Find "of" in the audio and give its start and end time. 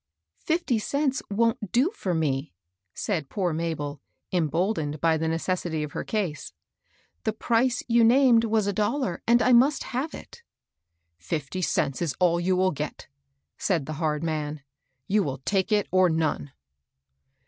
5.83-5.91